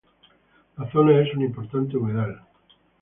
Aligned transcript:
La 0.77 0.89
zona 0.91 1.21
es 1.21 1.31
un 1.35 1.43
importante 1.43 1.95
humedales. 1.95 2.39